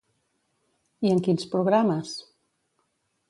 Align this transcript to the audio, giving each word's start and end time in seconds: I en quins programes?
I 1.07 1.11
en 1.15 1.19
quins 1.27 1.45
programes? 1.53 2.17